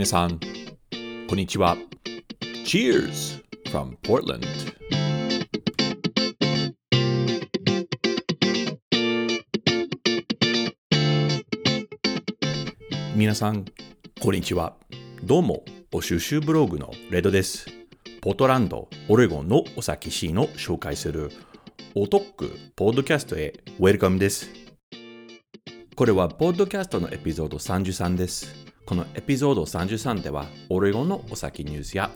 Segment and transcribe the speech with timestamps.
[0.00, 0.40] 皆さん、
[1.28, 1.76] こんにちは。
[2.64, 4.46] Cheers from Portland!
[13.14, 13.66] 皆さん、
[14.22, 14.74] こんにちは。
[15.22, 17.66] どうも、お収集ブログのレドです。
[18.22, 21.30] ポートランド、オレゴンのお酒シーンを紹介する
[21.94, 24.48] おトックポッドキャストへウェルカムです。
[25.94, 28.70] これはポッドキャストのエピソード33です。
[28.90, 32.10] このエピソード33では、オレゴンのお酒ニュースや、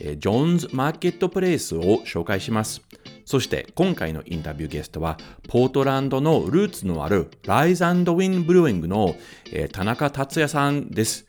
[0.00, 2.82] えジョーンズマーケットプレイスを紹介します。
[3.24, 9.16] そして今回のインタビューゲストは、ポートランドのルーツのあるライズウィンブルーイングの、
[9.50, 11.26] え田中達也さんです。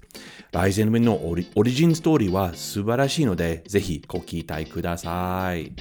[0.52, 5.72] ライゼンウィンのオリオリジンストーリーは素晴らしいので、ぜひご期待ください。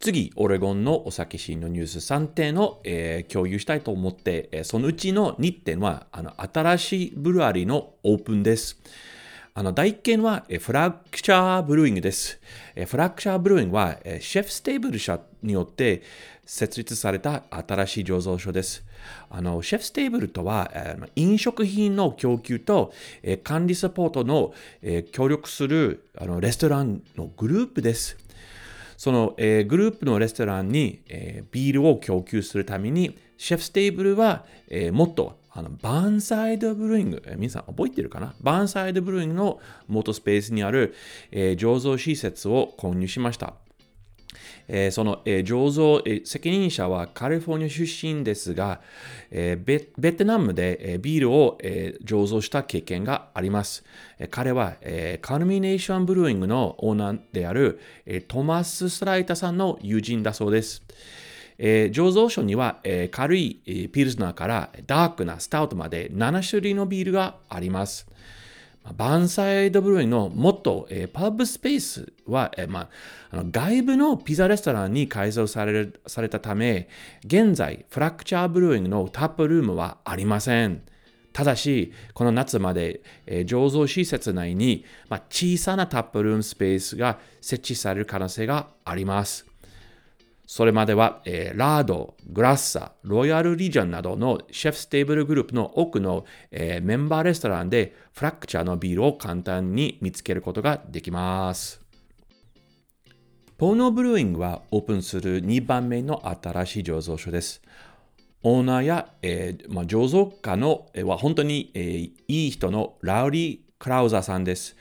[0.04, 8.78] 次、オレゴンのお酒シーンのニュース3点を、えー、共有したいと思って、えー、そのうちの2点は、あの新しいブルワリーのオープンです。
[9.54, 12.38] あの、第1件は、え Fracture Brewing です。
[12.76, 16.02] え Fracture Brewing は、え ChefStable 社によって
[16.44, 18.84] 設立された新しい醸造所です。
[19.30, 22.92] あの、 ChefStable とは、え飲食品の供給と、
[23.22, 28.23] え管理サポートの、え協力するあのレストランのグループです。
[29.04, 38.34] その、えー、グループのレストランに、えー、ビールを供給するために、シェフステーブルは、えー、もっとあのバーンサイドブルーイング、え、皆さん覚えてるかな？
[38.40, 40.94] バーンサイドブルーイングの元スペースにある、
[41.30, 43.52] え、醸造施設を購入しました。
[44.68, 48.80] えー、その、えー、醸造、えー、責任者はカリフォルニア出身ですが、
[49.30, 53.84] えー、ベベトナムで、えー、ビールを、えー、醸造した経験があります。
[54.18, 60.82] えー、彼は、えー、 Culmination Brewing のオーナーである、えー、トマス・スライタさんの友人だそうです。
[61.58, 68.08] えー、醸造所には、えー、軽い、えー、ピルスナーからダークなスタウトまで7種類のビールがあります。
[68.92, 72.88] Burnside Brewing のもと、えー、パブスペースは、えーまあ、
[73.30, 76.88] あの外部のピザレストランに改造されされたため、
[77.24, 80.82] 現在、 Fracture Brewing のタップルームはありません。
[81.32, 89.53] ただし、この夏まで、えー、醸造施設内に、まあ、小さなタップルームスペースが設置される可能性があります。
[90.46, 101.80] それまでは、えー、ラード、グラッサ、ロイヤルリージョンなどのシェフステーブルグループの多くの、えー、メンバーレストランでフラクチャーのビールを簡単に見つけることができます。
[103.56, 107.62] ポーノブルーイングはオープンする2番目の新しい醸造所です。
[108.42, 114.76] オーナーや、えーまあ、醸造家の、えー、は本当に、えー、いい人のラウリー・クラウザーさんです。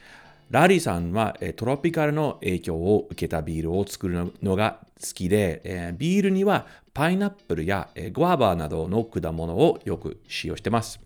[0.53, 11.00] ラリーさんはトロピカルの影響を受けたビールを作るのが好きで、ビールにはパイナップルやグアバーなどの果物をよく使用してます。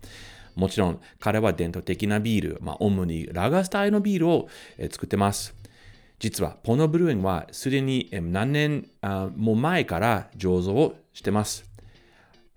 [0.54, 4.48] もちろん彼は伝統的なビール、まあ、主にラガスタイのビールを
[4.90, 5.54] 作ってます。
[6.18, 8.86] 実はポノブルーンはすでに何年
[9.34, 11.64] も前から醸造をしてます。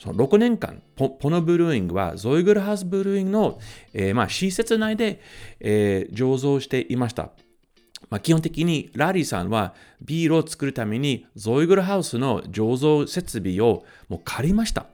[0.01, 3.59] その6年間ポ、ポノブルーイングはゾイグルハウスブルーイングの、
[3.93, 5.21] えー、まあ、施設内で、
[5.59, 7.29] えー、醸造していました。
[8.09, 14.87] まあ、基本的にラリーさんはビールを作るためにゾイグルハウスの醸造設備をもう借りました。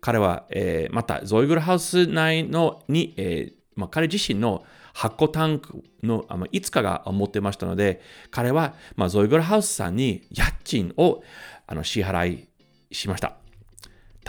[0.00, 4.64] 彼は、えー、またゾイグルハウス内のに、えーまあ、彼自身の
[4.94, 8.00] 発酵タンクのあのいつかが持ってましたので、
[8.30, 11.22] 彼は、まあ、ゾイグルハウスさんに家賃を
[11.66, 12.48] あの支払い
[12.90, 13.36] しました。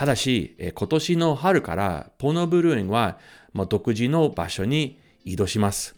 [0.00, 3.18] ただし、今年の春からポノブルーインは
[3.68, 5.94] 独自の場所に移動します。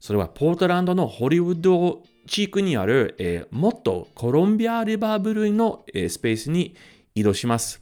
[0.00, 6.74] それはポートランドのホリウッド地区にある、えー、もっとコロンビアリバーブルーインの、えー、スペースに
[7.14, 7.80] 移動します。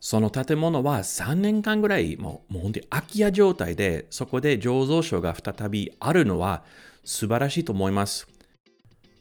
[0.00, 6.64] その建物は3年間ぐらいもうもう本当に空き家状態で、そこで醸造所が再びあるのは
[7.04, 8.26] 素晴らしいと思います。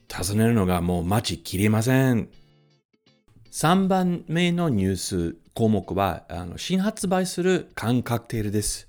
[0.07, 2.30] 尋ねるのがもう待ちきれません。
[3.51, 8.88] 3番目のニュース項目はあの新発売する缶カクテルです。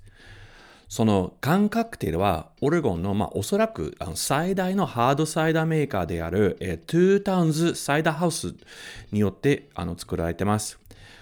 [0.87, 8.53] その缶カクテルはオレゴンの、まあ、おそらくあの最大のハードサイダーメーカーである、え、トゥータウンズサイダーハウス
[9.11, 10.79] によってあの作られています。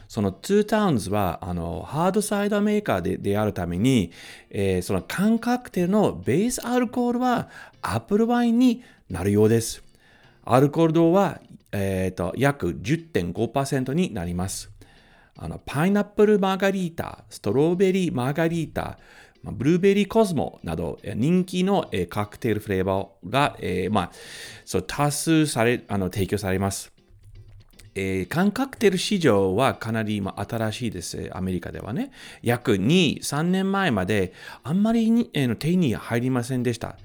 [0.09, 4.11] そのトゥータウンズはあのハードサイダーメーカーでであるために、
[4.49, 7.47] えー、その缶カクテルのベースアルコールは
[7.81, 9.81] アップルワインになるようです。
[10.43, 11.39] アルコール度は、
[11.71, 14.70] えーと、約10.5%になります。
[15.43, 18.99] あのパイナップルマーガリータ、ストローベリーマーガリータ、
[19.43, 24.11] ブルーベリーコスモなど人気のカクテルフレーバーが、えーまあ、
[24.65, 26.93] そう多数されあの提供されます。
[27.95, 31.29] えー、缶カクテル市場はかなり今新しいです。
[31.33, 32.11] アメリカではね。
[32.43, 34.33] 約2、3年前まで
[34.63, 36.97] あんまりに、えー、手に入りませんでした。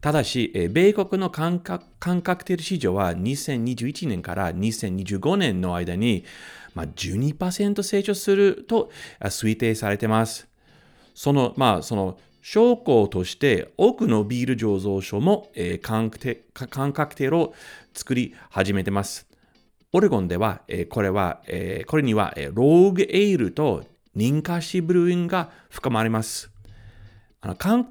[0.00, 6.24] ただし、えー、米国の缶カクテル市場は2021年から2025年の間に、
[6.76, 8.90] まあ、12%成長すると
[9.22, 10.46] 推定されています。
[11.14, 17.54] その、まあ、その証拠として多くのビール醸造所も、えー、缶カクテルを
[17.94, 19.26] 作り始めています。
[19.92, 23.82] オレゴンでは、えー、これは、えー、これには、えー、ローグエールと
[24.14, 26.50] 認可しブルーインが含まれます。
[27.40, 27.84] あの感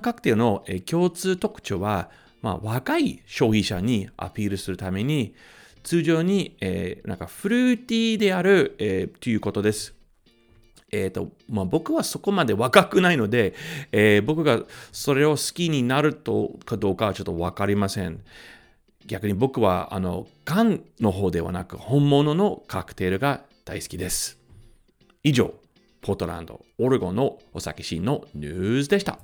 [0.00, 2.10] 覚テルの、えー、共通特徴は、
[2.42, 5.36] まあ、若い消費者にアピールするために、
[5.84, 9.94] 通常に、えー、なんかフルーティーである、えー、ということです。
[10.90, 13.54] えーとまあ、僕はそこまで若くないので、
[13.90, 14.60] えー、僕が
[14.92, 18.20] それを好きになるとかどうかはちょっと分かりません。
[19.06, 24.38] 逆に僕はあの缶の方ではなく本物のカクテルが大好きです。
[25.22, 25.54] 以上、
[26.00, 29.18] ポートランド、オレゴンのお酒シーンのニュースでした。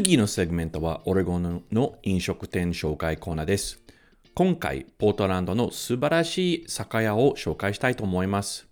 [0.00, 3.82] 次のセグメントはオレゴンの飲食店紹介コーナーです。
[4.32, 8.68] 今回、ポートランドの素晴らしい酒屋を紹介したいと思います。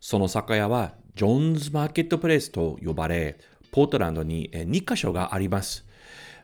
[0.00, 3.40] その酒屋はジョーンズマーケットプレイスと呼ばれ、
[3.72, 5.84] ポートランドに2カ所があります。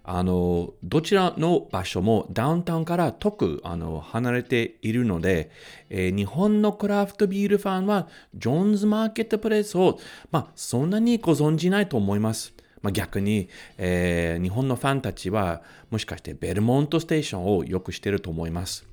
[0.03, 5.53] あの、どちらの場所もダウンタウンから遠くあの離れているので、
[5.91, 10.01] えー、日本のクラフトビールファンはジョーンズマーケットプレイスを、
[10.33, 12.58] まあ、そんなにご存じないと思います。
[12.83, 18.87] まあ、逆に、えー、日本のファンたちはもしかしてベルモントステーションをよくしてると思います。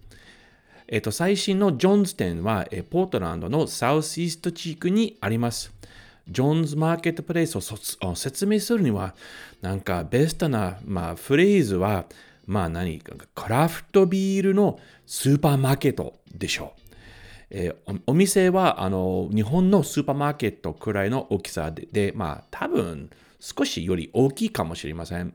[0.87, 5.73] えっ、と、最新のジョーンズ店は、えポートランドのサウスイースト地区にあります。
[6.27, 9.15] ジョーンズマーケットプレイスを説明するには、
[9.61, 12.05] なんかベストな、まあ、フレーズは、
[12.45, 16.81] まあ何、クラフトビールのスーパーマーケットでしょう。
[17.49, 23.09] えー、お店はあの日本のスーパーマーケットくらいの大きさで、でまあ多分
[23.39, 25.33] 少しより大きいかもしれません。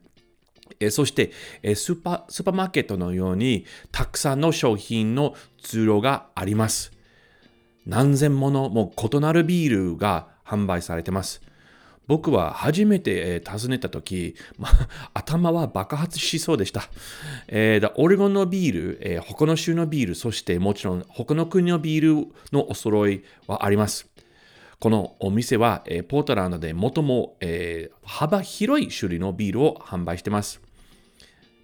[0.79, 1.33] えそして、
[1.63, 6.93] えスーパー、スーパーマーケットのようにたくさんの商品の通路があります。
[7.87, 11.43] 何千ものもう異なるビールが販売されています。
[12.07, 14.69] 僕は初めて、え訪ねた時、ま
[15.15, 16.91] 頭は爆発しそうでした。
[17.47, 24.09] えー、オレゴンのビール、えー、他の州のビール、そしてもちろん他の国のビールのお揃いはあります。
[24.81, 30.63] このお店は、えー、ポートランドで最も、えー、幅広い種類のビールを販売しています。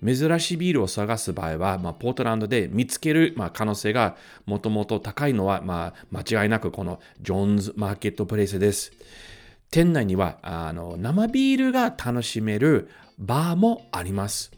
[0.05, 8.93] 珍しいビールを探す場合は、まあ、ポートランドで見つける、まあ、可能性がもともと高いのは、まあ、間違いなくこのジョーンズマーケットプレイスです。
[9.71, 14.53] 店内にはあの生ビールが楽しめるバーもあります。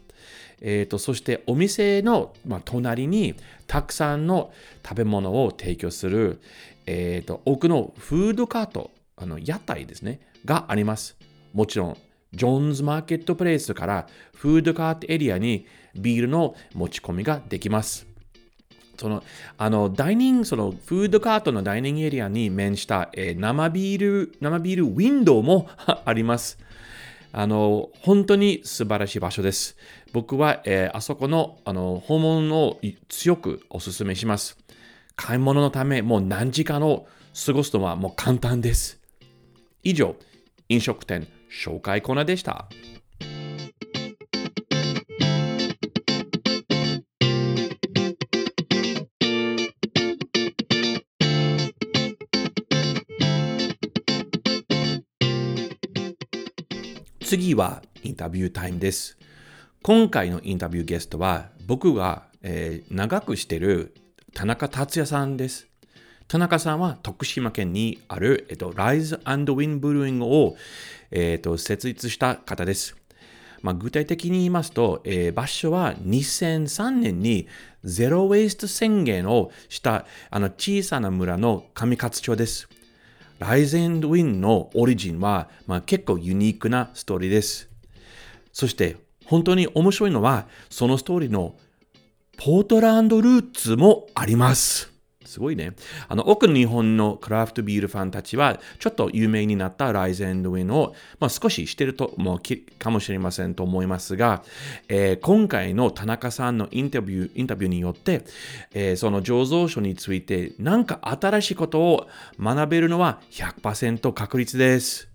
[0.61, 3.35] えーと、そしてお店の、まあ、隣に
[3.67, 4.51] たくさんの
[4.83, 6.41] 食べ物を提供する、
[6.85, 11.17] えーと、多くのフードカート、あの屋台ですね、があります。
[11.53, 11.97] もちろん、
[12.33, 18.07] ジョーンズマーケットプレイスからフードカートエリアにビールの持ち込みができます。
[18.99, 19.23] その、
[19.57, 25.69] あの、ダイニング、その、フードカートのダイニングエリアに面した、えー、生ビール、生ビールウィンドウも
[26.05, 26.57] あります。
[27.31, 29.77] あの、本当に素晴らしい場所です。
[30.11, 34.57] 僕は、えー、あそこの、あの、訪問を強くお勧めします。
[35.21, 37.05] 買い物のため、もう何時間を
[37.45, 39.01] 過ごすのはもう簡単です。
[39.83, 40.15] 以上、
[40.69, 42.69] 飲食店紹介コーナーでした。
[57.19, 59.17] 次はインタビュータイムです。
[59.83, 63.93] 今回のインタビューゲストは僕が、えー長くしてる
[64.39, 65.67] 田中達也さんです。
[66.29, 70.55] 田中さんは徳島県にある、えっと、Rise and Win ブルーイングを、
[71.11, 72.95] えっと、設立した方です。
[73.61, 77.49] まあ、具体的に言いますと、えー場所は2003年に
[77.83, 82.69] ゼロ・ウェイスト宣言をしたあの小さな村の上勝町です。
[83.39, 87.69] ライゼンドウィンのオリジンは、まあ、結構ユニークなストーリーです。
[88.53, 91.55] そして本当に面白いのは、そのストーリーの
[92.41, 94.89] ポートランドルーツもあります。
[95.25, 95.73] すごいね。
[96.07, 104.41] あの、多くの日本のクラフトビールファンたちは、ちょっと有名になったライゼンドウィンを、まあ、少ししてるともきかもしれませんと思いますが、
[104.87, 108.23] えー今回の田中さんのインタビューインタビューによって、
[108.73, 112.07] えーその醸造所について何か新しいことを
[112.39, 115.09] 学べるのは100%確率です。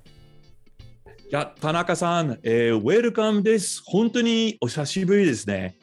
[1.31, 3.83] じゃ、田中さん、えーウェルカムです。
[3.87, 5.79] 本当にお久しぶりですね。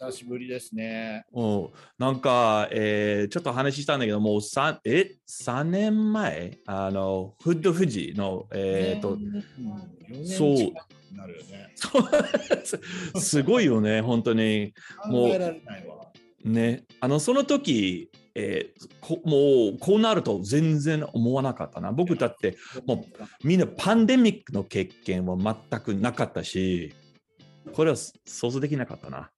[0.00, 1.24] 久しぶりですね。
[1.32, 11.74] うんなんか、えーちょっと話したんだけど、もう 3, え？3年前、あの、フッド富士の、えっ、と、うん、そう4年近くなるよね。
[13.20, 14.72] すごいよね、本当に。
[15.06, 16.48] もう。
[16.48, 21.90] ね、あの、その時、えーこもう、こうなると全然思わなかったな。
[21.90, 23.04] 僕だって、も
[23.42, 26.94] みんなパンデミックの経験は全くなかったし、
[27.72, 29.30] これは想像できなかったな。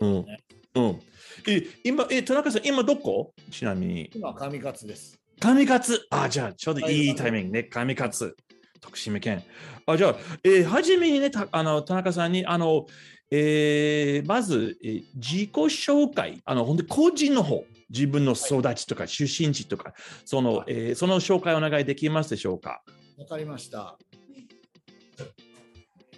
[0.00, 0.40] うんね
[0.74, 1.00] うん。
[1.48, 3.32] え、今、え、田中さん、今どこ？
[3.50, 4.10] ちなみに。
[4.14, 5.18] 今、上勝です。
[5.40, 6.06] 神勝？
[6.10, 7.64] あ、じゃあ、ちょうどいいタイミングね。
[7.64, 8.36] 神勝
[8.80, 9.42] 徳島県。
[9.86, 12.86] あ、じゃあ、えー、初めにね、たあの田中さんに、あの、
[13.30, 22.82] えーまず、えー自己紹介、あの、本当に個人の方、自分の育ちとか、出身地とか、その、えーその紹介お願いできますでしょうか？
[23.18, 23.96] わかりました。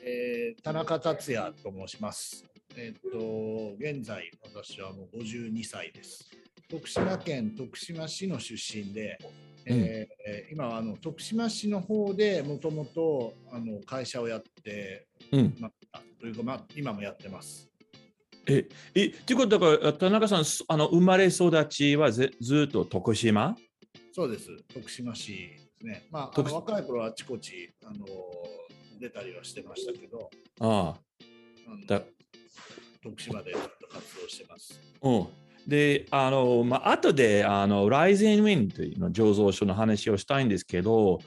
[0.03, 2.45] えー田中達也と申します。
[2.81, 6.31] えっ、と、現在、私はもう52歳です。
[6.71, 9.19] 徳島県徳島市の出身で、
[9.67, 15.57] えー今はあの徳島市の方でもともとあの会社をやってうん。
[15.59, 17.69] まあというか、まあ、今もやってます。
[18.47, 23.57] え、え、ということだから、田中さん、すあの生まれ育ちはずずっと徳島？
[24.13, 26.07] そうです、徳島市ですね。
[26.13, 28.07] まあ、あ若い頃はあちこち、あの
[29.01, 30.31] 出たりはしてましたけど、
[30.61, 30.95] あ
[31.67, 32.03] あのだ
[33.03, 34.81] 徳島で活動してます。
[35.03, 35.09] あ。
[35.09, 35.27] うん。
[35.67, 41.19] で、あの、まあ、後で、あの、ライゼンウィンというの醸造所の話をしたいんですけど、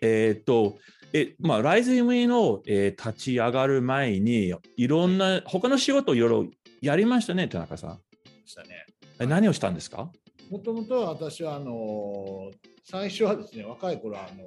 [0.00, 0.78] えーっと、
[1.12, 6.46] え、まあ、ライゼンウィンを、えー立ち上がる前に、いろんな、他の仕事をいろいろ
[6.80, 8.00] やりましたね、田中さん。
[8.46, 8.86] したね。
[9.18, 10.10] え何をしたんですか？
[10.50, 12.50] もともと私はあの
[12.84, 14.44] 最初はですね、若い頃はあの、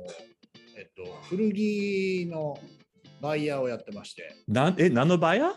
[0.77, 2.57] えっと、古着の
[3.21, 5.53] バイヤーをやってまして、なんえ、何の場合や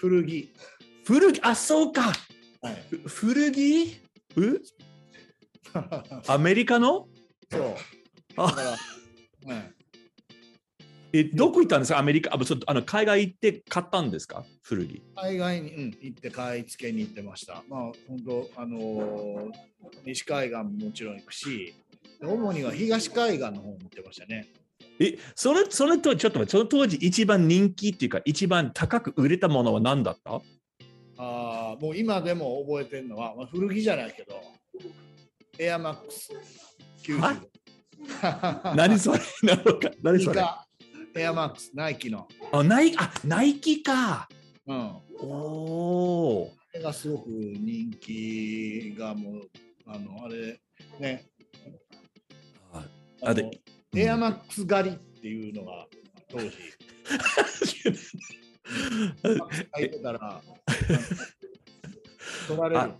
[0.00, 0.48] 古着。
[1.04, 2.12] 古着、あ、そうか。
[2.62, 4.00] はい、ふ古着？
[4.36, 4.60] う
[6.28, 7.08] アメリカの？
[7.50, 7.60] そう。
[8.36, 8.76] だあ
[11.12, 11.98] え、どこ行ったんですか？
[11.98, 12.34] アメリカ？
[12.34, 14.44] あそうあの海外行って買ったんですか？
[14.62, 15.02] 古着。
[15.16, 17.62] 海外に、うん、行って買い付けに行ってました。
[17.68, 19.52] まあ、本当、あのー
[20.04, 21.72] 西海岸ももちろん行くし、
[22.20, 24.46] 主には東海岸の方も行ってましたね。
[25.00, 30.40] え、それ、それと、ちょっと待って、その当時一番人気っていうか、一番高く売れたものは何だった？
[31.20, 34.40] あーもう今でも覚えてるのは、まあ、古着じゃないけど、
[35.58, 36.32] エアマックス
[37.02, 38.76] 90。
[38.76, 39.18] 何それ？
[39.42, 40.36] なのか何それ？
[40.36, 40.66] か
[41.16, 42.28] エアマックス、ナイキの。
[42.52, 44.28] あ、ナイあ、ナイキか。
[44.66, 44.96] うん。
[45.20, 45.26] お
[46.42, 49.48] おこれがすごく人気がもう、
[49.86, 50.60] あの、あれ、
[51.00, 51.26] ね。
[52.72, 52.84] あ
[53.22, 53.50] あので
[53.96, 55.86] エアマックス狩りっていうのが
[56.30, 56.50] 当時、
[59.72, 60.42] 入ってたら、
[62.46, 62.94] 取られる。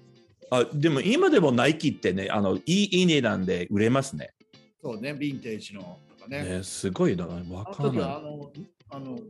[0.50, 4.32] あでも今でもナイキってね、あのいいいい値段で売れますね。
[4.82, 6.42] そうね、ヴィンテージのとかね。
[6.42, 7.26] ねすごいな。
[7.26, 8.06] わかんない。
[8.06, 8.50] の、
[8.90, 9.20] あの、い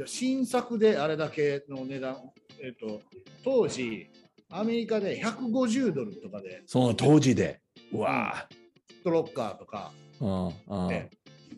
[0.00, 2.16] や新作であれだけの値段、
[2.62, 3.00] えっ、と、
[3.42, 4.06] 当時、
[4.50, 7.60] アメリカで150ドルとかで、その当時で。
[7.92, 8.46] うわ
[8.90, 11.10] ストロッカーとか、あ、うんうんね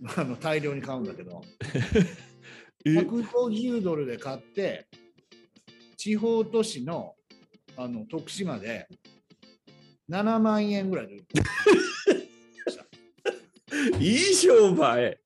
[0.16, 1.42] あの大量に買うんだけど、
[2.85, 4.87] え？150ドルで買って、
[5.96, 7.14] 地方都市の
[7.76, 8.88] あの徳島で
[10.11, 11.16] 7万円ぐらいで
[14.00, 15.18] いい商売。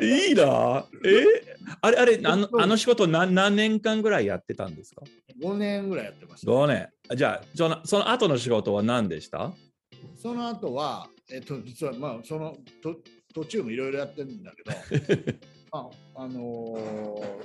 [0.00, 0.84] いいな。
[1.04, 1.24] え？
[1.80, 5.02] あれ、あれ、あのあの仕事何何年間ぐらいやってたんですか
[5.40, 6.50] ？5年ぐらいやってました。
[6.50, 6.88] ?5 年。
[7.16, 9.52] じゃあ、そのその後の仕事は何でした？
[10.16, 12.96] その後は、えっと、実は、まあ、そのと
[13.34, 14.72] 途中もいろいろやってるんだけど、
[15.70, 17.44] まあ、あのー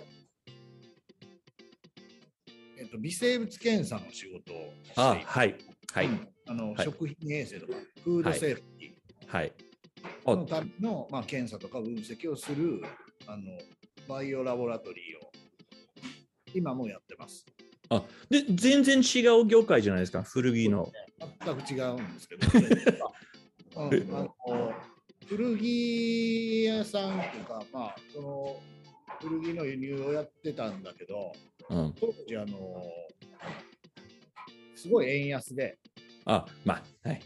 [2.77, 5.56] えっと、微生物検査の仕事をしていあ、てはい。
[5.94, 6.06] はい。
[6.08, 7.74] うんあのはい食品衛生とか、
[8.04, 8.94] フードセーフティ
[9.27, 9.51] はい。
[10.25, 12.84] ーのための、まあ、検査とか分析をする
[13.25, 13.44] あの
[14.08, 15.32] バイオラボラトリーを
[16.54, 17.46] 今もやってます。
[18.30, 20.92] で、全然違う業界じゃないですか、古着の。
[21.44, 22.48] 全く違うんですけど、
[23.75, 24.74] うんあの
[25.27, 28.55] 古着屋さんとか、まあ、その
[29.20, 31.34] 古着の輸入をやってたんだけど、
[31.70, 31.96] うん。
[32.00, 32.84] 当時あの、
[34.75, 35.79] すごい円安で、
[36.25, 37.22] あ、まあ、はい。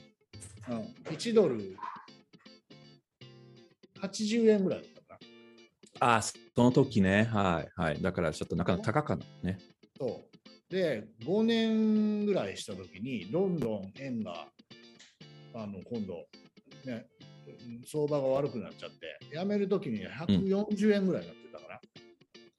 [0.69, 0.77] うん、
[1.13, 1.75] 1ドル
[4.01, 5.19] 80円ぐらいだったか
[5.99, 6.15] な。
[6.17, 7.23] あ、その時ね。
[7.25, 7.81] はい。
[7.81, 8.01] はい。
[8.01, 9.57] だからちょっとなかなか高かったね。
[9.97, 14.47] そうで、5年ぐらいしたときに、どんどん円が
[15.63, 16.25] あの今度、
[16.85, 17.05] ね、
[17.85, 21.81] 相場が悪くなっちゃって、やめるときに140円ぐらいになってたから、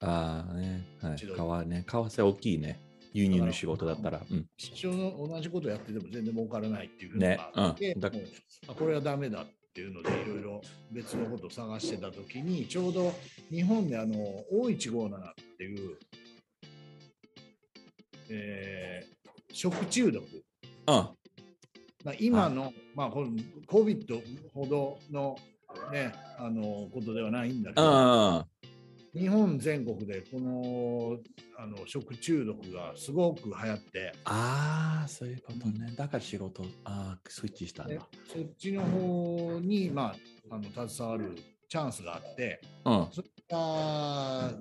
[0.01, 0.83] ああね。
[1.01, 1.17] はい。
[1.17, 1.85] 為ね。
[1.87, 2.79] 為替大きいね。
[3.13, 4.21] 輸入の仕事だったら。
[4.29, 4.47] うん。
[4.57, 8.11] 一緒の同じことやってても全然儲からないっていうのねがあって、うんあ
[8.73, 13.13] これはダメだっていうので、いろいろ別のことを探してたときに、ちょうど
[13.49, 14.15] 日本であの
[14.53, 15.97] O157 っていう、
[18.29, 19.21] えー
[19.53, 20.23] 食中毒。
[20.87, 21.09] うん。
[22.03, 23.27] まあ、今の、まあ、この
[23.67, 24.21] COVID
[24.53, 25.37] ほどの,、
[25.91, 28.47] ね、あのことではないんだけど、あ
[29.13, 31.17] 日本全国でこの
[31.57, 35.93] あの食中毒がすごく流行って、あー、そういうことね。
[35.97, 38.07] だから仕事、ああ、スイッチしたんでだ。
[38.33, 40.15] そっちの方に、ま
[40.49, 41.35] あ、あの携わる
[41.67, 43.07] チャンスがあって、うん。
[43.11, 44.53] それが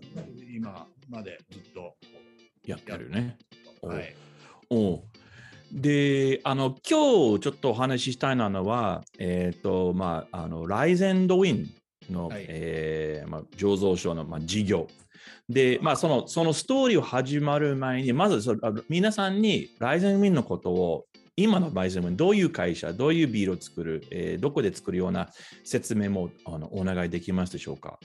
[0.52, 1.94] 今までずっと、
[2.66, 3.38] やってるね。
[3.82, 4.14] おはい、
[4.68, 5.02] おう
[5.72, 11.68] で、あの、今日ちょっとお話ししたいのは、えっ、と、まあ、あの、ライゼンドウィン
[12.12, 14.88] の、はいえーまあ、醸造所の、まあ、事業。
[15.48, 18.56] で、まあ、その、そのストーリーを始まる前に、まずそ
[18.88, 21.06] 皆さんにライゼンウィンのことを、
[21.36, 25.30] 今のライゼンウィン、どういう会社、どういうビールを作る、えーどこで作るような
[25.64, 27.98] 説明もあのお願いできますでしょうか？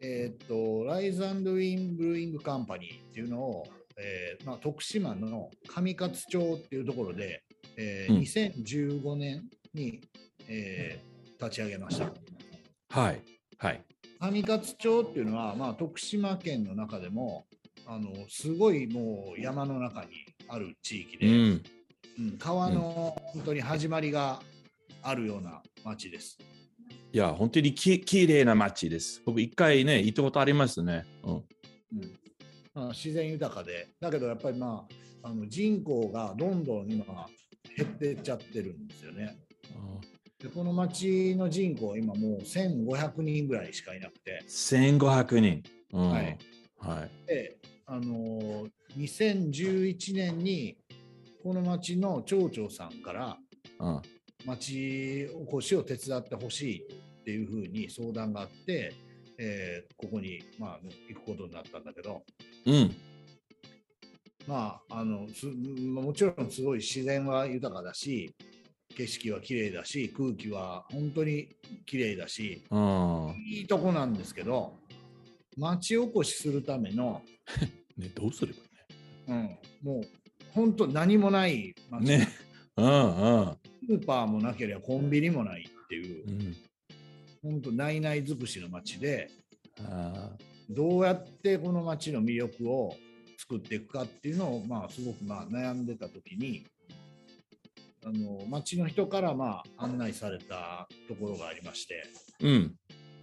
[0.00, 3.66] えーっと、ライズウィン・ブルーイング・カンパニーっていうのを、
[4.00, 7.42] えーまあ、徳島の上勝町っていうところで、
[7.76, 10.00] えーうん2015年に、
[10.48, 11.08] えー
[11.40, 12.10] 立ち上げました。
[12.90, 13.22] はい。
[13.58, 13.84] はい。
[14.18, 17.46] 上勝町っていうのは、まあ、徳島県の中でも
[17.86, 20.08] あのすごいもう山の中に
[20.48, 21.34] ある地域で、うん。
[22.18, 24.40] うん川の本当に始まりが
[25.02, 26.36] あるような町です。
[27.12, 29.22] いや、本当にききれいな街です。
[29.24, 31.04] 僕、一回ね、行ったことありますね。
[31.22, 31.34] うん。
[31.34, 31.44] うん
[31.92, 32.27] まあ、
[32.88, 34.86] 自然豊かで、だけどやっぱり、ま
[35.22, 37.04] あ、あの人口がどんどん今
[37.76, 39.36] 減ってっちゃってるんですよね。
[40.38, 45.62] でこの町の人口は今もう1500人ぐらいしかいなくて、1500人。
[45.92, 46.38] うん、はい。
[46.78, 47.26] はい。
[47.26, 50.76] であのー2011年に
[51.42, 53.36] この町の町長さんから
[53.80, 54.02] うん。
[54.46, 58.94] 町おこしを手伝ってほしいっていうふうに相談があって、
[59.38, 62.22] えーここに、まあ、行くことになったんだけど、
[62.66, 62.94] うん。
[64.46, 68.34] まあ、あのすもちろんすごい自然は豊かだし
[68.96, 71.50] 景色は綺麗だし空気は本当に
[71.84, 73.34] 綺麗だしうん。
[73.46, 74.72] いいとこなんですけど
[75.56, 77.22] 町おこしするための、
[77.98, 78.68] ね、どうすれば
[79.28, 80.02] うん、もう
[80.52, 82.28] 本当何もない町、ね。
[82.76, 83.56] うんうん。
[83.86, 86.56] スーパーもなければコンビニもないっていううん。
[87.42, 89.30] 本当ないない尽くしの町で
[89.84, 90.30] あ
[90.68, 92.94] どうやってこの町の魅力を
[93.38, 96.66] 作っていくかっていうのを、まあ、すごくまあ悩んでた時に
[98.04, 102.74] あの町の人からまあ案内されたところがありましてーうん。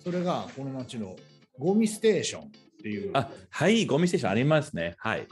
[0.04, 1.16] それがこの町の
[1.58, 2.46] ゴミステーションっ
[2.84, 4.96] ていうあ、はい、ゴミステーションありますね。
[4.98, 5.28] はい。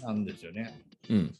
[0.00, 0.80] なんですよね。
[1.10, 1.34] うん。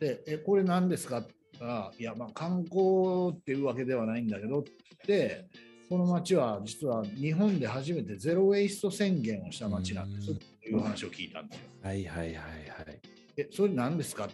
[0.00, 1.18] でえこれ何ですか？
[1.18, 4.64] って言ったらいやまあ観光っていうわけではないんだけどっ
[5.06, 5.46] て
[5.92, 11.64] この町は実は日本で初めてゼロ・ウェイスト宣言をした町なんですっていう話を聞いたんですよ。
[11.82, 13.00] はいはいはいはい。
[13.36, 14.26] え、それ何ですか？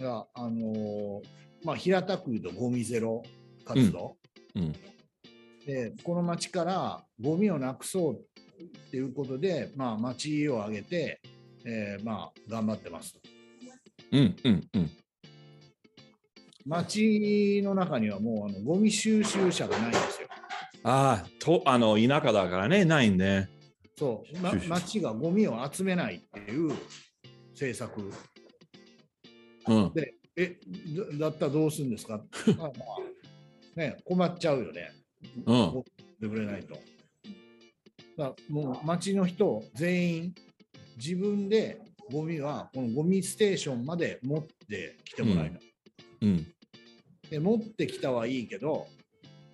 [0.00, 1.22] いや、あのー
[1.62, 3.22] まあ、平たく言うとゴミゼロ
[3.64, 4.16] 活動、
[4.56, 4.72] うん。
[5.64, 8.18] で、この町からゴミをなくそうっ
[8.90, 11.20] ていうことで、まあ、町を挙げて、
[11.64, 13.16] えーまあ、頑張ってます。
[14.10, 14.90] うんうんうん。
[16.64, 20.28] 町の中にはもうあのゴミ収集車がないんですよ。
[20.84, 23.48] ああ、と、あの、田舎だからね、ないんで。
[23.96, 26.72] そう、ま町がゴミを集めないっていう
[27.52, 28.10] 政策
[29.68, 29.92] うん。
[29.94, 30.58] で、え、
[31.18, 32.14] だだったらどうするんですか？
[32.14, 32.18] あ
[32.58, 32.72] まあ
[33.76, 34.90] ね、困っちゃうよね。
[35.46, 35.82] うん。
[36.20, 36.76] でくれないと。
[38.16, 40.34] だもう町の人全員
[40.96, 45.60] 自分でゴミはこのゴミステーションまで持ってきてもらえる、うん。
[47.30, 48.86] で持ってきたはいいけど、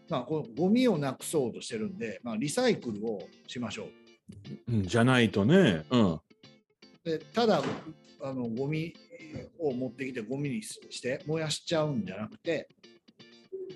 [0.09, 5.85] まあ、このゴミをなくそうとしてるんで、まあ、リサイクルをしましょううんじゃないとね。
[5.91, 6.21] うん。
[7.05, 7.63] でただ
[8.21, 8.93] あのゴミ
[9.59, 12.69] を持ってきてゴミにして燃やしちゃうんじゃなくて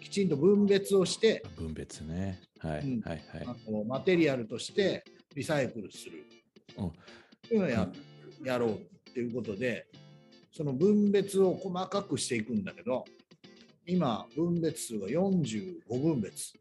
[0.00, 2.40] きちんと分別をして分別ね。
[2.58, 3.46] はい、うんはいはい。
[3.46, 6.24] あのマテリアルとしてリサイクルする
[6.76, 6.92] うん
[7.48, 7.88] というのをや,、
[8.44, 9.86] やろうっていうことで
[10.52, 13.04] その分別を細かくしていくんだけど
[13.86, 16.52] 今分別数が45分別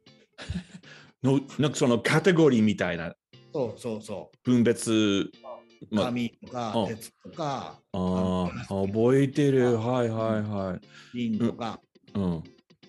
[1.21, 3.13] のなんかそのカテゴリーみたいな
[3.53, 4.91] そうそうそ分別。
[4.91, 9.75] うまあ紙とかうん鉄とかあー覚えてる。
[9.77, 10.79] はいはいは
[11.13, 11.17] い。
[11.17, 11.81] 銀とか
[12.13, 12.43] うん。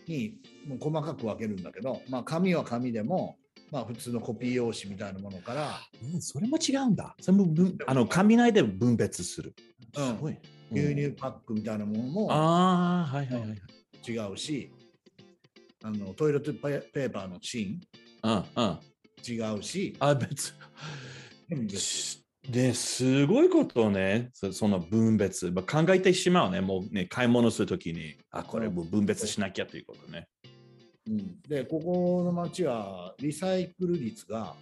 [0.07, 0.35] に
[0.67, 3.37] もう細かく分けるんだけど、まあ、紙は紙でも、
[3.71, 5.81] まあ、普通のコピー用紙みたいなものから、
[6.13, 7.17] うんそれも違うんだ。
[7.21, 9.55] それも分あの紙内で分別する。
[9.97, 10.33] うんすごい。
[10.33, 10.39] うん
[10.75, 13.51] 牛乳パックみたいなものもああ、はいはいはい。
[14.11, 14.73] 違うし
[15.85, 17.79] あのトイレットペペーパーの芯
[18.23, 18.79] うんうん。
[19.27, 20.55] 違うしあ、別。
[22.49, 24.31] で、すごいことね。
[24.33, 25.51] そその分別。
[25.51, 26.61] まあ、考えてしまうね。
[26.61, 30.29] もうね、買い物するときに、あ、これもう分別しなきゃということね。
[31.09, 34.55] うん、でここの町はリサイクル率が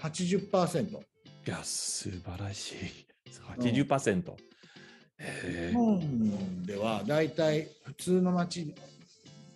[0.00, 0.96] 80%い
[1.46, 2.76] や、素晴らしい。
[3.58, 4.32] 80%。
[4.32, 4.53] へ
[5.68, 8.74] 日本ではだいたい普通の町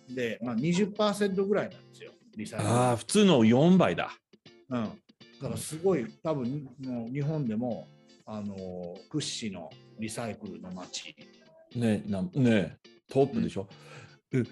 [0.09, 2.71] で、まあ、20%ぐらいなんですよリサイクル。
[2.71, 4.11] ああ、普通の4倍だ。
[4.69, 4.89] うん、だ
[5.41, 7.87] からすごい多分もう日本でも
[8.25, 8.55] あの
[9.09, 11.15] 屈指のリサイクルの街、
[11.75, 12.77] ねなね
[13.09, 13.67] トップでしょ？
[14.31, 14.47] うん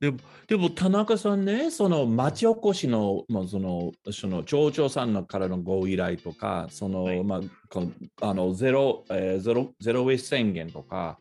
[0.00, 7.24] でも、でも田中さんね、その町おこしの、まあ、その、その町長さんのからのご依頼とか、その、はい。
[7.24, 11.18] まあ、このあのゼロ、えーゼロ、ゼロウェイス宣言とか、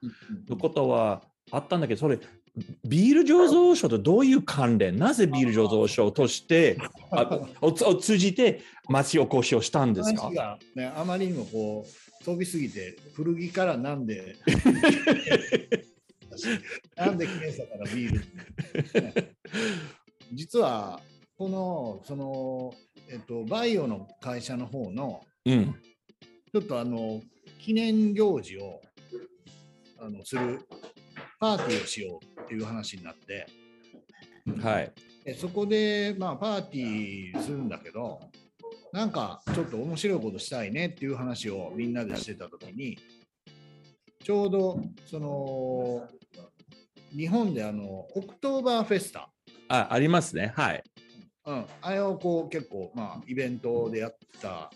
[0.49, 2.19] のことはあったんだけど、それ、
[2.85, 4.97] ビール醸造所とどういう関連？
[4.97, 6.77] なぜビール醸造所として、
[7.11, 10.21] あ を通じて町おこしをしたんですか？
[10.23, 11.85] 話が、ね、あまりにもこ
[12.21, 14.37] う飛びすぎて古着からなんで
[16.95, 19.35] なんで検査からビールに、ね
[20.33, 20.99] 実は
[21.37, 22.73] このその、
[23.09, 25.75] えっと、バイオの会社の方のうん。
[26.55, 27.21] ちょっとあの
[27.59, 28.81] 記念行事を
[29.99, 30.61] あのする
[31.37, 33.45] パーティーをしようっていう話になって
[34.61, 34.93] はい。
[35.25, 38.21] でそこで、まあ、パーティーするんだけど
[38.93, 42.97] なんかちょっと面白いことしたいねっていう話をみんなでしてた時に
[44.25, 46.09] ちょうどその
[47.15, 49.29] 日本であのオクトーバーフェスタ、
[49.69, 50.51] あ、ありますね。
[50.55, 50.83] はい。
[51.45, 54.71] うん、あれをこう結構、まあ、イベントでやった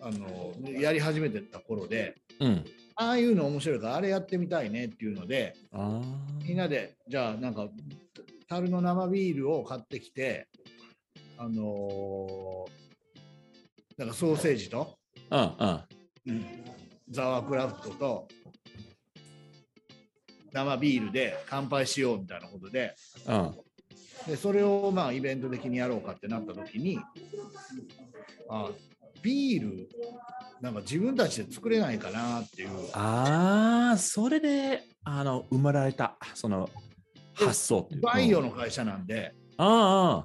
[0.00, 2.64] あのやり始めてた頃でうん。
[2.96, 6.00] ああいうの面白いからあれやってみたいねっていうのであ
[6.44, 7.68] みんなでじゃあなんか
[8.48, 10.48] 樽の生ビールを買ってきて
[11.38, 14.98] あのーなんかソーセージと、
[15.30, 15.86] あ。
[16.26, 16.83] うんうん。
[17.10, 18.28] ザワークラフトと
[20.52, 22.94] 生ビールで乾杯しようみたいなことで
[23.26, 23.54] うん。
[24.26, 26.98] でそれをまあイベント的にやろうかってなった時に
[28.48, 28.70] あ
[29.22, 29.88] ビール
[30.60, 36.70] なんか自分たちで作れないかなっていうああ、それで、あの、生まれた、その、
[37.34, 38.12] 発想っていうか。
[38.14, 40.24] バイオの会社なんであ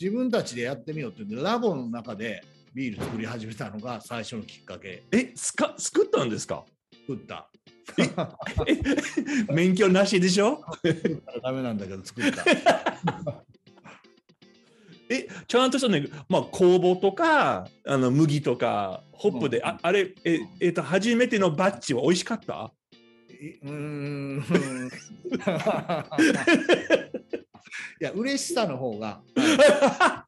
[0.00, 2.42] 自分たちでやってみようって言ってラボの中で
[2.74, 5.02] ビール作り始めたのが最初のきっかけ。
[5.12, 5.16] あ。
[5.16, 6.64] え、すか、作ったんですか？
[7.06, 7.48] 作った。
[8.68, 8.78] え
[9.52, 10.62] 免許なしでしょ？
[11.42, 12.44] ダメなんだけど作った。
[15.12, 19.66] え、ちゃんとしたね、まあ、酵母とか、あの麦とか、ホップで、うん。
[19.66, 22.72] ああれ、え、えっと、初めてのバッジは美味しかった？
[23.28, 24.38] いうーん。
[28.00, 29.20] いや嬉しさの方が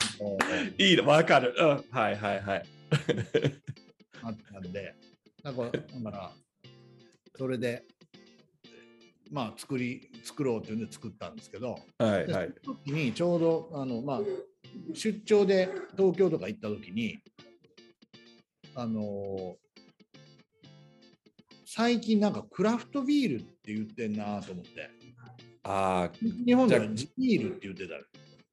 [0.78, 1.54] いいの、わかる。
[1.58, 2.62] うん、はいはいはい。
[4.22, 4.94] あったんで
[5.42, 6.30] だからだから
[7.37, 7.85] それで
[9.30, 12.52] まあ作り作ろうっていうんで作ったんですけどではいはい。
[12.62, 14.20] その時にちょうどあの、まあ、
[14.94, 17.18] 出張で東京とか行った時に
[18.74, 19.56] あの
[21.66, 24.90] 最近なんかクラフトビールって言ってんなと思って
[25.64, 28.02] あ日本ではビールって言ってたよ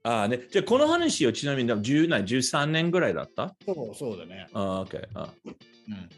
[0.09, 0.41] あ、ああね。
[0.51, 3.55] じゃあ、この話をちなみに10何、13年ぐらいだった？
[3.65, 5.07] そうそうだね、ああ、OK。
[5.13, 6.09] あうん、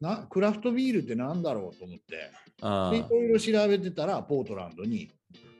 [0.00, 2.30] なクラフトビールってなんだろうと思って。
[2.60, 5.10] あでいろいろ調べてたらポートランドに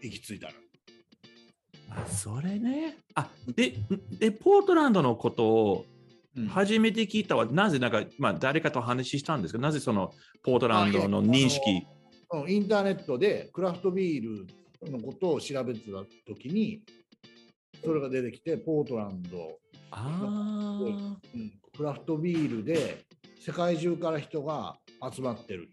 [0.03, 0.53] 行き着いたの。
[1.91, 2.97] あ、それね。
[3.15, 3.75] あ、で、
[4.19, 5.87] で、ポートランドのことを、
[6.37, 6.47] うん。
[6.47, 9.61] 初めて聞いたは、なぜなんか、まあ、誰かと話したんですか？
[9.61, 11.87] なぜそのポートランドの認識？
[12.49, 14.47] インターネットでクラフトビー
[14.83, 16.81] ルのことを調べてた時に
[17.81, 19.59] それが出てきてポートランド、
[19.91, 23.05] あうん、クラフトビールで
[23.41, 24.77] 世界中から人が
[25.13, 25.71] 集まってる。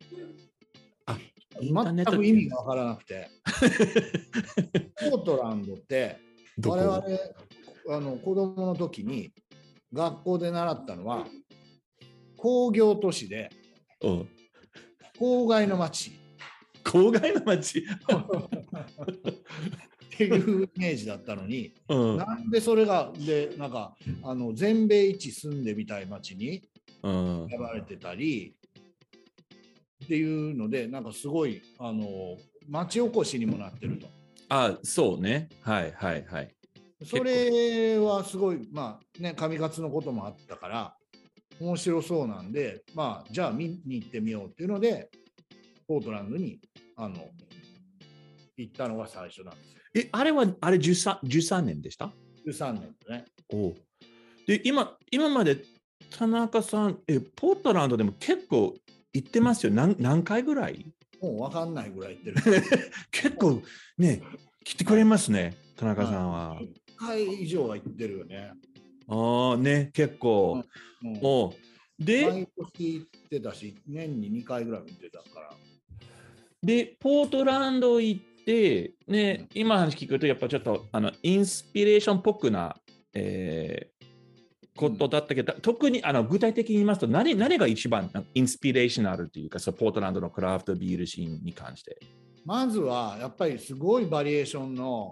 [1.06, 1.18] あ。
[1.62, 3.28] 全く意味が分からなくて。
[5.12, 6.18] ポートランドって
[6.66, 7.04] 我々
[7.90, 9.32] あの子供の時に
[9.94, 11.28] 学校で習ったのは
[12.38, 13.50] 工業都市で
[14.02, 14.30] うん。
[15.18, 16.12] 郊外の町
[16.84, 17.86] 郊外の街？
[20.26, 26.62] っていうイメージだったのに、うんなんでそれがでなんかあの全米一住んでみたい町に
[27.04, 28.54] うん選ばれてたり
[30.04, 34.08] っていうのでなんかすごいあの町おこしにもなってると。
[34.50, 35.48] あ、そうね。
[35.62, 36.56] はいはいはい。
[37.06, 40.94] それはすごいまあね上勝のこともあったから
[41.62, 45.10] 面白そうなんでまあじゃあ見に行ってみようっていうので
[45.88, 46.60] ポートランドに
[46.98, 47.16] あの
[48.58, 49.79] 行ったのが最初なんですよ。
[49.96, 52.12] え、あれは、あれ 13, 13年でした
[52.46, 53.26] ？13年でね。
[53.50, 53.76] おう
[54.48, 55.64] で、今、今まで
[56.12, 58.76] 田中さん、え、ポートランドでも結構
[59.14, 59.72] 行ってますよ。
[59.72, 60.86] 何何回ぐらい？
[61.22, 62.64] もう分かんないぐらい行ってる。
[63.12, 63.62] 結構
[63.98, 64.22] ね、
[64.64, 66.62] 来てくれますね、田中さんは。
[66.62, 68.52] 1回以上は行ってるよね。
[69.08, 70.64] ああ、ね、結構。
[71.04, 71.54] うんおう
[71.98, 72.48] で、毎
[72.78, 75.54] 年行ってたし、年に2回ぐらいも行ってたから。
[76.64, 82.76] で、ポートランド行って、ね、今話聞くと、やっぱちょっとあのインスピレーションっぽくな、
[83.14, 84.00] えー
[84.76, 92.00] ことだったけど、特にあの具体的に言いますと何、何が一番インスピレーショナルというか、ポートランドのクラフトビールシーンに関して。
[92.46, 95.12] まずはやっぱりすごいバリエーションの、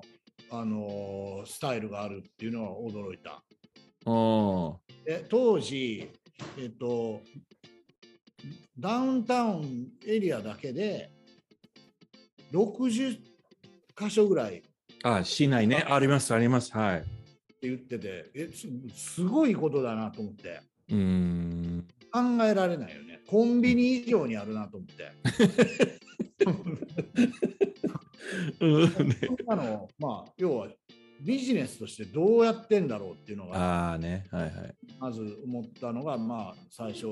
[0.51, 3.43] あのースタイルがあるっていうのは驚いた。
[4.09, 6.09] おで当時、
[6.57, 7.19] えっと、
[8.79, 11.11] ダウンタウンエリアだけで
[12.53, 13.26] 60
[13.99, 14.69] 箇所ぐらいって
[15.03, 16.71] あ、市内ね、あります、あります。
[16.75, 17.03] はい。
[17.61, 21.87] 言っててえすすごいことだなと思ってうーん。
[22.11, 25.11] 考えられないよねコンビニ以上にあるなと思って。
[28.59, 30.67] うんねそんなの、まあ、要は
[31.21, 33.57] ビジネスとしてどうやってんだろうっていうのが
[33.89, 34.53] ああね、はいはい。
[34.99, 37.05] まず思ったのが、まあ、最初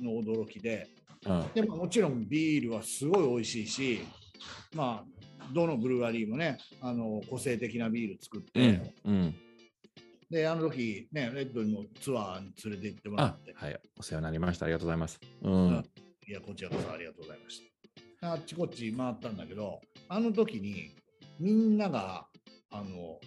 [0.00, 0.86] の驚きで
[1.26, 4.00] うんでももちろんビールはすごい美味しいし、
[4.74, 5.19] まあ、
[5.52, 9.34] どのブルワリーもねあの個性的なビール作って、うん、うん。
[10.30, 14.66] であの時ねレッドにもツアーに連れて行ってもらあって、はい、お世話になりました。
[14.66, 15.20] ありがとうございます。
[15.42, 15.84] ううんん。
[16.28, 17.60] いやこちらこそありがとうございまし
[18.20, 20.94] たあっちこっち回ったんだけどあの時に
[21.40, 22.26] みんなが
[22.70, 23.18] あの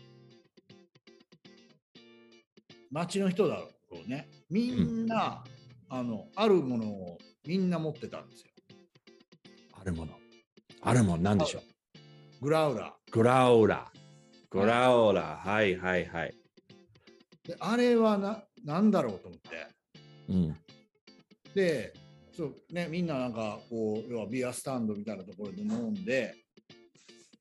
[2.89, 3.67] 町の人だろ
[4.05, 5.43] うねみんな、
[5.89, 8.51] あのあるものをみんな持ってたんですよ
[9.73, 10.13] あるもの。
[10.81, 11.63] あるもの、なんでしょう？
[12.43, 13.89] グラウラグラオラ。
[14.49, 15.39] グラオラ。
[15.41, 16.33] はいはいはい。
[17.45, 19.67] ーであれはななんだろうと思って
[20.27, 20.57] うん。
[21.55, 21.93] で
[22.35, 26.35] そう、ね、みんななんかこう要はビアスタンドみたいなところで飲んで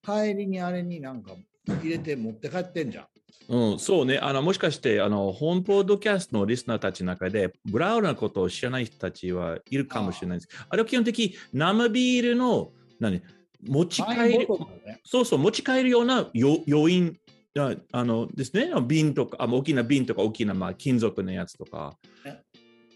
[0.04, 1.32] 帰りにあれになんか
[1.66, 3.06] 入れて持って帰ってんじゃん
[3.48, 4.18] うん、そうね。
[4.18, 10.48] あの、もしかして、あの、本ポッドキャストのリスナーたちの中で、グラウラのことを知らない人たちはいるかもしれないです。
[10.68, 13.20] あれは基本的に生ビールの、何、
[13.62, 15.00] 持ち帰り、ボトルだね。
[15.04, 17.16] そうそう、持ち帰るようなよ要因
[17.58, 21.96] ああのですね、瓶とか、あ大きな瓶とか大きな、まあ、金属のやつとか。
[22.24, 22.42] ね。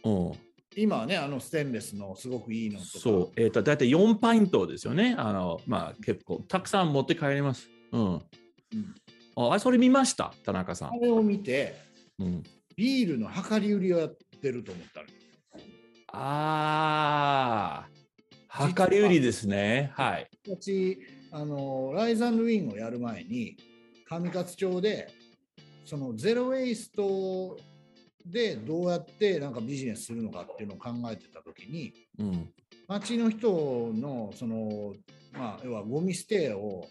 [0.04, 0.32] うん、
[0.76, 2.98] 今はねあのステンレスのすごくいいのとか。
[2.98, 5.14] そう、えっ、と、だいたい4パイントですよね。
[5.18, 7.68] あの、まあ、結構、たくさん持って帰ります。
[7.92, 8.02] うん。
[8.14, 8.22] うん。
[9.52, 10.88] あ、それ見ました、田中さん。
[10.90, 11.74] あれを見て
[12.18, 12.42] うん、
[12.76, 15.06] ビールの量り売りをやってると思ったの。
[16.12, 17.88] ああ、
[18.58, 19.92] 量り売りですね。
[19.94, 20.28] はい。
[20.46, 20.98] 私
[21.30, 23.56] あのライザンウィンをやる前に
[24.08, 25.08] 上勝町で
[25.84, 27.58] そのゼロ・ウェイスト
[28.24, 32.50] でどうやってなんかビジネスするのかっていうのを考えてた時にうん。
[32.88, 34.94] 町の人のその、
[35.32, 36.86] まあ、要はゴミ捨てを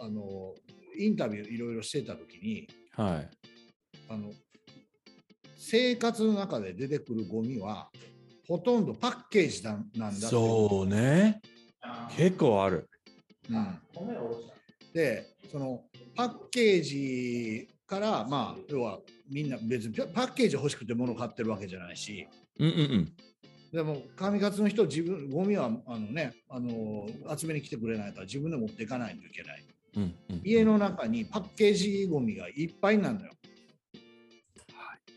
[0.00, 0.54] あの
[0.98, 3.30] インタビューいろいろしてた時にはい。
[4.08, 4.30] あの
[5.56, 7.88] 生活の中で出てくるゴミは
[8.46, 11.40] ほとんどパッケージなんなんだそうね。
[12.16, 12.88] 結構ある。
[13.50, 13.78] うん、
[14.94, 15.82] でその
[16.14, 19.00] パッケージからまあ要は
[19.30, 22.26] みんな別にパパッケージ欲しくて物買ってるわけじゃないし
[22.58, 23.12] うんうんうん。
[23.72, 33.32] でも上勝の人自分ゴミはあのねあの集めに来てくれないから自分で持っていかないといけないうんうん、家の中にパッケージゴミがいっぱいになるのよ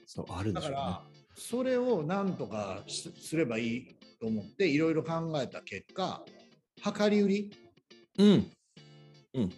[0.05, 1.14] そうあるでしょうねだから。
[1.35, 6.23] それをなんとかしすればいいと思っていろいろ考えた結果
[6.99, 7.51] 量り売り
[8.17, 8.51] うん。
[9.33, 9.53] うん。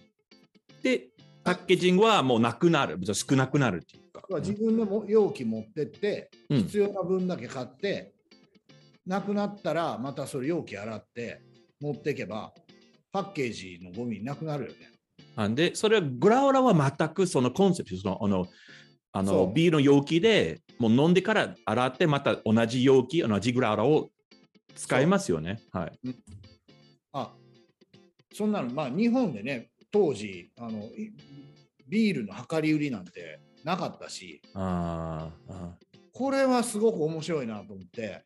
[0.82, 1.10] で、
[1.44, 2.98] パッケージングはもうなくなる。
[3.14, 4.24] 少なくなるっていうか。
[4.40, 8.14] 自分でも容器持ってってうん必要な分だけ買って、
[9.06, 11.42] なくなったらまたそれ容器洗って
[11.80, 12.54] 持っていけば
[13.12, 15.56] パッケージのゴミなくなるよね。
[15.56, 18.48] で、それはグラウラは全くそのコンセプト、そのあの
[19.18, 24.10] あのビールの容器でもう飲んでから洗って、また同じ容器、同じグラウラを
[24.76, 25.60] 使いますよね。
[25.72, 25.92] はい。
[27.14, 27.34] あ
[28.32, 31.12] そんなのまあ日本でね当時あのい
[31.88, 35.76] ビールの量り売りなんてなかったしあーあ
[36.14, 38.24] これはすごく面白いなと思って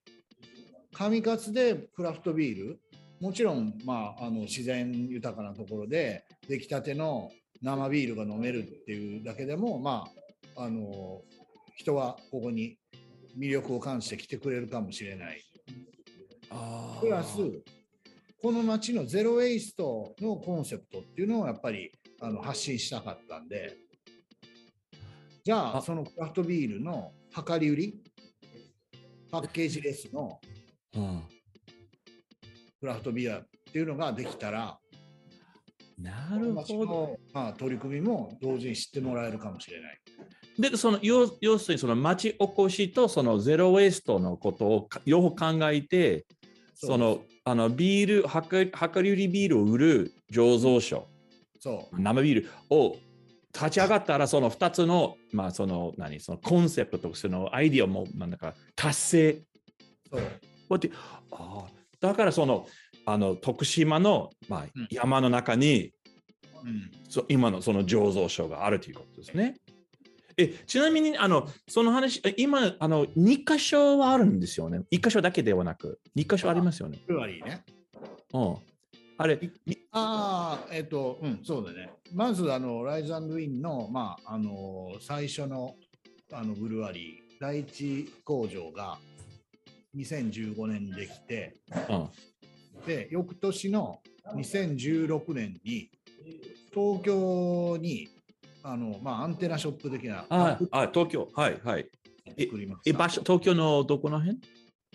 [0.91, 2.79] 上勝でクラフトビール
[3.21, 7.29] もちろん、まあ、あの自然豊かなところで出来たての
[7.61, 10.20] 生ビールが飲めるっていうだけでもまあ
[10.55, 11.21] あの
[11.75, 12.77] 人はここに
[13.37, 15.41] 魅力を感じて来てくれるかもしれない。
[16.99, 17.37] プラス
[18.41, 23.77] この街のゼロ・ウェイストのコンセプトっていうのをやっぱりあの発信したかったんで
[25.43, 27.13] じゃああそのクラフトビールの
[27.47, 28.01] 量り売り
[29.31, 30.39] パッケージレスの
[30.95, 31.23] うん
[32.79, 34.77] クラフトビアっていうのができたら
[35.97, 36.91] なる街ほど。
[36.91, 40.00] の、まあ、取り組みも同時に知ってもらえるかもしれない。
[40.61, 46.25] で、その要要するにその町おこしとそのゼロ・ウェイストのことをか両方考えて、
[46.75, 51.07] そのあのビール、量量り売りビールを売る醸造所、
[51.59, 52.01] そう。
[52.01, 52.95] 生ビールを
[53.53, 59.41] 立ち上がったら、その2つの、まあ、その、何、そのコンセプトとそのアイディアも、なんだか、達成。
[60.11, 60.21] そう。
[60.21, 60.27] こ
[60.69, 60.91] うやって
[61.31, 61.69] ああ
[61.99, 62.67] だから、その、
[63.05, 65.91] あの、徳島の、まあうん、山の中に、
[66.63, 66.91] うん。
[67.09, 69.55] そ今のその醸造所があるということですね。
[70.37, 74.81] えちなみにあのその話、え今あの2箇所はあるんですよね。
[74.91, 76.99] 1箇所だけではなく、2箇所ありますよね。
[77.07, 77.63] ブルワリーね。
[78.33, 78.55] うん、
[79.17, 81.91] あれ、いああ、えっ、と、うん、そうだね。
[82.13, 85.75] まず、あの、ライズウィンの、まあ、あの、最初の、
[86.31, 88.97] あの、ブルワリー、第一工場が
[89.95, 91.55] 2015年にできて、
[91.89, 92.09] うん、
[92.85, 93.99] で、翌年の
[94.35, 95.89] 2016年に、
[96.73, 98.07] 東京に、
[98.63, 101.87] あの、まあ、アンテナショップ的な、ああ東京、はいはい。
[102.39, 104.39] 作りましたえ場所東京のどこの辺？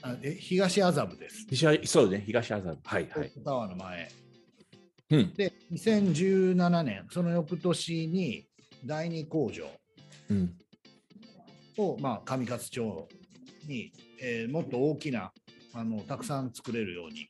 [0.03, 1.47] あえ東麻布です。
[1.51, 2.79] 西そうね、東麻布。
[2.85, 3.33] はいはい。
[3.45, 4.09] タワーの前。
[5.11, 8.47] うんで、2017年、その翌年に
[8.85, 9.67] 第二工場
[10.31, 10.57] うん
[11.79, 13.09] を、まあ、上勝町
[13.67, 15.33] に、えーもっと大きな
[15.75, 17.29] あの、たくさん作れるように、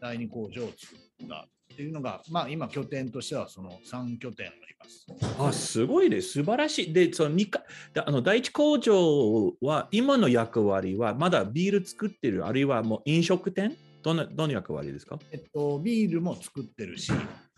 [0.00, 5.06] 第二工場を作ったっていうのが、まあ、今、拠点としてはその3拠点あります。
[5.38, 6.92] あすごいね、素晴らしい。
[6.92, 7.62] で、その二か
[7.94, 13.76] であの第一工場は、今の役割は、まだビール作ってる、あるいはもう飲食店？
[14.02, 15.20] どんなどんな役割ですか？
[15.30, 17.12] えっと、ビールも作ってるし、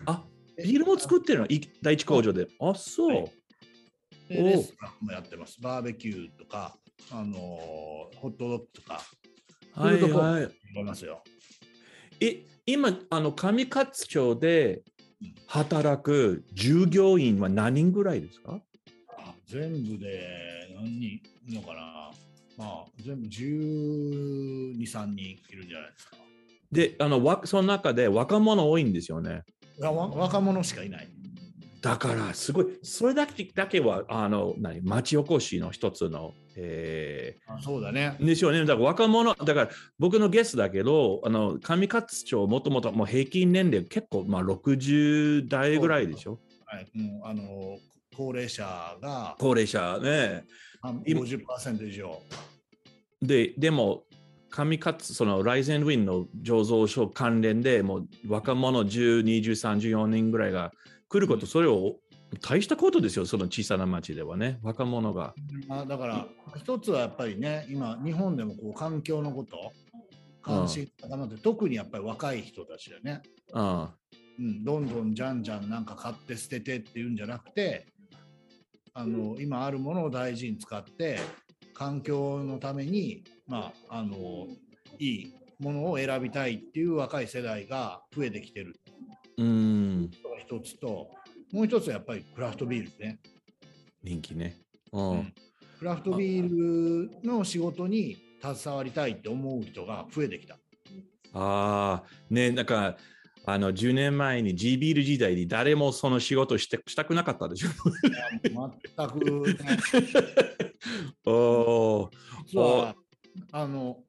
[0.04, 0.22] あ
[0.58, 1.46] ビールも作ってるの？
[1.46, 2.46] い第一工場で。
[2.60, 3.08] あ、そう。
[3.08, 3.32] はい
[4.28, 5.58] レストランもやってます。
[5.62, 6.76] バーベキューとか、
[7.10, 9.00] あのーホットドッグとか、
[9.72, 10.42] はいはい。
[10.42, 11.24] やりますよ。
[12.20, 14.82] え、今、あの上勝町で
[15.46, 18.60] 働く従業員は何人ぐらいですか？
[19.18, 22.10] あ全部で何人いるのかな？
[22.58, 26.16] まあ、全部12、3人いるんじゃないですか。
[26.70, 29.42] で、あのわその中で若者多いんですよね。
[29.80, 31.08] わ若者しかいない。
[31.80, 38.26] だから、すごい、それだけだけは、あの、何、町おこしの一つの、えあそうだねー、。
[38.26, 38.60] ですよね。
[38.60, 46.38] だから若者、だから僕のゲストだけど、あの、上勝町、もともともう平均年齢結構、まあ、60代ぐらいでしょ？
[46.66, 47.78] はい、もうあの
[48.16, 48.62] 高齢者
[49.00, 50.44] が高齢者ね。
[50.82, 52.20] あ今50%以上。
[53.22, 54.04] で、でも、
[54.50, 60.72] 上勝、そのライゼンウィンの醸造所関連でもう若者10、20、34人ぐらいが
[61.10, 61.96] 来ること、それを
[62.40, 65.34] 大したことですよ、その小さな町ではね、若者が。
[65.66, 69.72] まあ、だから一つはやっぱりね今日本でもこう環境のこと
[70.40, 73.88] 関心が高まって、特にやっぱり若い人たちだよね、うん
[74.38, 77.92] うん、どんどんじゃんじゃんなんか買って捨ててっていうんじゃなくて
[78.94, 81.18] あの今あるものを大事に使って
[81.74, 84.46] 環境のために、まあ、あの
[84.98, 88.80] いいものを選びたいっていう若い世代が増えてきてる
[89.36, 91.10] うん、一つと
[91.52, 93.18] もう一つはやっぱりクラフトビールね。
[94.02, 94.56] 人気ね。
[94.92, 95.34] うんうん
[95.78, 100.58] クラフトビールの仕事に携わりたいって思う人が増えてきた。
[101.32, 102.98] ああ、ね、なんか、
[103.46, 107.68] あの10年前に G ビール時代に誰もその仕事してしたくなかったでしょ。
[108.42, 109.56] 全く、ね、
[111.24, 112.10] おー
[112.46, 112.94] 実は
[113.50, 114.04] あの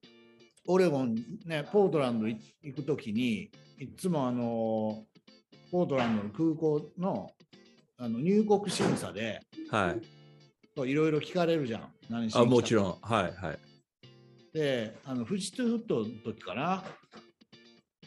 [0.67, 1.15] オレゴン
[1.45, 3.49] ねポートランドい行くときに
[3.80, 5.05] いつもあの
[5.72, 7.32] ポートランドの空港の
[7.97, 10.89] あの入国審査ではい。
[10.89, 12.95] いろいろ聞かれるじゃん何しあ、もちろん。
[13.01, 13.59] はいはい。
[14.53, 16.84] であの富士トゥフットの時かな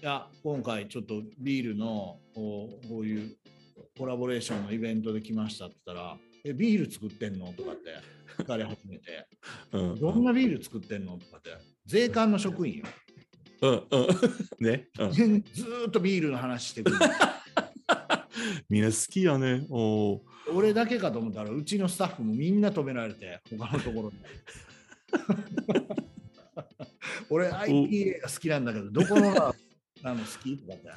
[0.03, 3.37] いや今回ちょっとビールのこうこういう
[3.99, 7.95] コラボレーションのイベントで来ましたって言ったら「えビール作ってんの?」とかって
[8.43, 9.27] 聞かれ始めて
[9.73, 11.51] うん「どんなビール作ってんの?」とかって
[11.87, 12.85] 税関の職員よ
[13.63, 14.07] うんうん。
[14.61, 14.89] ね。
[14.99, 16.99] うんずーっとビールの話してくる
[18.69, 19.67] みんな好きやね。
[19.71, 20.21] おー。
[20.55, 24.17] 俺だけかと思ったらうちのスタッフもみんな止められて他のところに。
[27.31, 29.55] 俺 IPA が好きなんだけどどこのが
[30.03, 30.91] あの好きとかって。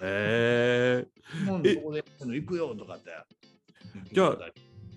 [0.00, 2.02] えー、もうえここで
[2.36, 3.10] 行くよとかって。
[4.12, 4.38] じゃあ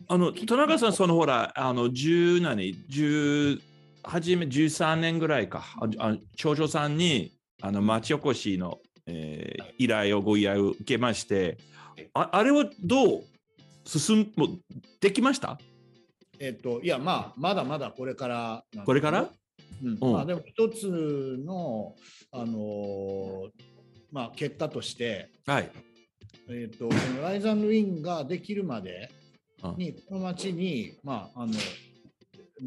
[0.10, 3.60] あの田中さん、そのほら、あの10何、10
[4.04, 11.58] 初め13年ぐらいか、ああ長女さんにあの町おこしの、えー依頼をご依頼を受けまして、
[12.14, 13.24] ああれはどう
[13.86, 14.50] 進んもう
[15.00, 15.58] できました？
[16.40, 19.30] えっといやまあまだまだこれからこれから？
[19.84, 19.98] うん。
[20.02, 20.14] うん。
[20.14, 21.96] まあでも一つの
[22.32, 23.50] あのー
[24.12, 25.72] まあ結果としてはい。
[26.50, 29.10] えっとそのライザンウィンができるまで
[29.64, 29.76] うん。
[29.78, 31.54] にこの町にまああの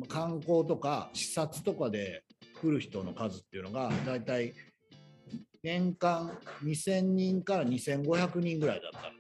[0.09, 2.23] 観光とか視察とかで
[2.61, 4.53] 来る人の数っていうのがだいたい
[5.63, 6.33] 年間
[6.65, 9.20] 2000人から2500人ぐらいだったの。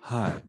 [0.00, 0.44] はい。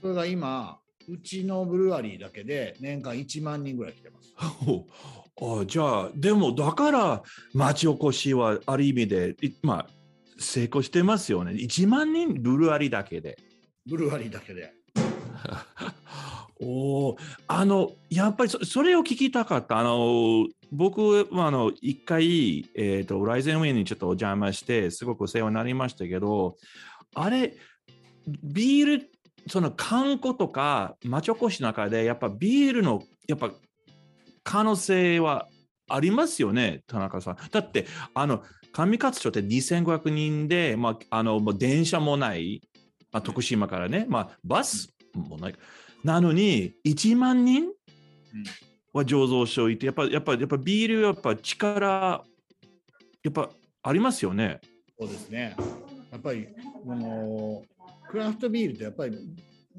[0.00, 4.34] それが今うちのブルワリーだけで年間1万人ぐらい来てます。
[5.38, 7.22] おあじゃあ、でもだから
[7.52, 9.86] 町おこしはある意味で、いまあ、
[10.38, 11.52] 成功してますよね。
[11.52, 13.38] 1万人ブルアリだけで。
[13.86, 14.72] ブルワリーだけで。
[16.58, 17.16] おお、
[17.48, 19.78] あの、やっぱりそそれを聞きたかった。
[19.78, 26.56] あの、僕はあの、一回、えっ、と、ライゼンウェイにちょっとお邪魔して、すごくお世話になりましたけど、
[27.14, 27.56] あれ、
[28.26, 29.10] ビール、
[29.48, 33.52] その観光とか町おこしの中で、やっぱビールの、やっぱ
[34.42, 35.48] 可能性は
[35.88, 37.36] ありますよね、田中さん。
[37.50, 42.60] だって、あの、上勝町って2500人で、まあ、あの、もう電車もない、
[43.12, 45.54] まあ、徳島からね、まあ、バスもない。
[46.04, 47.68] なのに、1万人
[48.92, 52.24] は醸造所いて、やっぱ、やっぱ、やっぱビール、やっぱ力、
[53.22, 53.50] やっぱ
[53.82, 54.60] ありますよね。
[54.98, 55.56] そうですね。
[56.10, 56.48] やっぱり、
[56.88, 57.62] あの
[58.08, 59.18] クラフトビールってやっぱり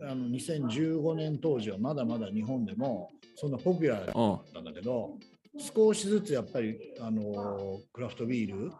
[0.01, 4.33] あの2015年当時はまだまだ日本でもそんなポピュラーだうん。
[4.35, 5.17] ったんだけど、
[5.57, 8.71] 少しずつやっぱりあのクラフトビール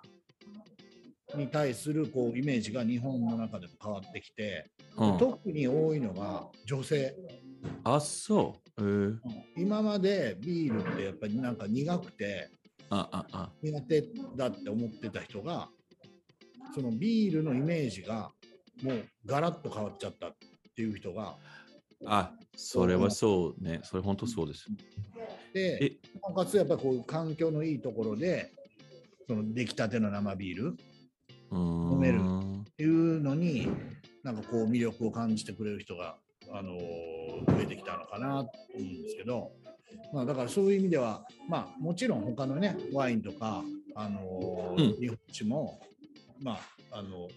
[1.36, 7.16] に対するこうイメージが日本の中でも変わってきて、うん、特に多いのが女性。
[7.84, 8.70] あ、そう。
[8.80, 9.18] えー、
[9.58, 12.50] 今までビールってやっぱりなんか苦くて
[12.90, 13.50] あ、あ、あ。
[13.62, 14.04] 苦手
[14.36, 15.70] だって思ってた人が
[16.76, 18.30] そのビールのイメージが
[18.84, 20.36] もうガラッと変わっちゃったっ
[20.76, 21.36] ていう人が
[22.06, 23.80] あ、それはそうね。
[23.84, 24.68] それ本当そうです。
[25.54, 28.52] でえ、なおかつやっぱりこういう環境のいいところで
[29.28, 30.78] その出来たての生ビール。
[31.52, 32.20] 飲める
[32.76, 33.70] ていうのに
[34.22, 36.18] なんかこう魅力を感じてくれる人が、
[36.52, 39.52] あのー増えてきたのかなと思うんですけど、
[40.14, 43.64] まあ、だからそういう意味では、まあ、もちろん他のねワインとか、
[43.96, 45.80] あの日本酒も、
[46.42, 46.60] ま
[46.92, 47.28] あ、あの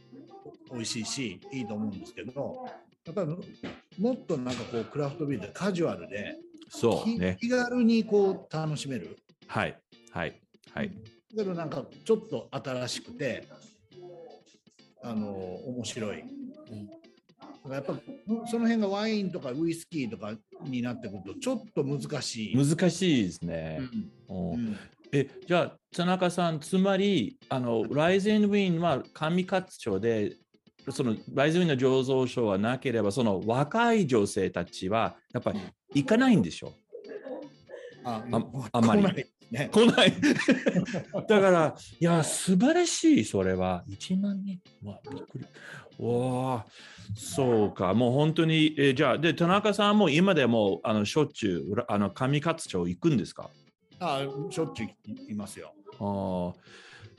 [0.72, 2.66] 美味しいしいいと思うんですけど
[3.06, 3.28] やっぱり
[3.98, 6.36] もっとなんかこうクラフトビールでカジュアルで、
[6.68, 7.36] そうね。
[7.40, 9.76] 気軽にこう楽しめるはい。
[10.12, 10.40] はい。
[10.72, 10.90] はい。
[11.34, 13.48] けどなんかちょっと新しくて
[15.02, 16.24] あの面白い。
[17.68, 17.94] やっぱ
[18.46, 20.32] その辺がワインとかウイスキーとか
[20.64, 22.56] になってくるとちょっと難しい。
[22.56, 23.80] 難しいですね。
[24.28, 24.76] ううんん
[25.12, 30.36] えじゃあ田中さんつまりあのライゼンウィンは上勝町で
[30.90, 35.60] そのライゼンウィンの醸造所はなければその若い女性たちはやっぱり
[35.94, 36.72] 行かないんでしょ？
[38.04, 38.40] ああ
[38.72, 39.02] あまり。
[39.02, 39.68] 来ないね。
[39.72, 40.12] 来ない。
[41.28, 43.84] だからいや素晴らしいそれは。
[43.90, 45.44] 1万人わびっくり。
[45.98, 46.66] わあ
[47.14, 47.92] そうか。
[47.94, 53.50] もう本当にえじゃあで田中さんも今でもあのしょっちゅうあの上勝町行くんですか？
[54.00, 54.88] あしょっちゅう
[55.30, 55.72] いますよ。
[55.98, 56.54] あー